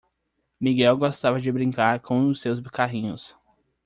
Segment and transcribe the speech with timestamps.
[0.59, 3.37] Miguel gostava de brincar com os seus carrinhos.